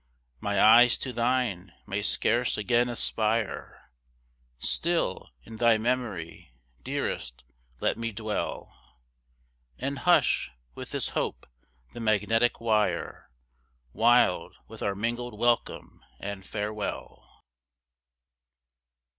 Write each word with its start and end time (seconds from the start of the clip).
My 0.39 0.59
eyes 0.59 0.97
to 0.97 1.13
thine 1.13 1.73
may 1.85 2.01
scarce 2.01 2.57
again 2.57 2.89
aspire 2.89 3.91
Still 4.57 5.29
in 5.43 5.57
thy 5.57 5.77
memory, 5.77 6.55
dearest 6.81 7.43
let 7.79 7.99
me 7.99 8.11
dwell, 8.11 8.75
And 9.77 9.99
hush, 9.99 10.49
with 10.73 10.89
this 10.89 11.09
hope, 11.09 11.45
the 11.93 11.99
magnetic 11.99 12.59
wire, 12.59 13.29
Wild 13.93 14.55
with 14.67 14.81
our 14.81 14.95
mingled 14.95 15.37
welcome 15.37 16.01
and 16.19 16.43
farewell! 16.43 17.43